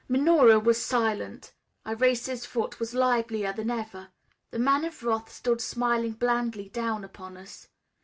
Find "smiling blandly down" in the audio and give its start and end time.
5.61-7.03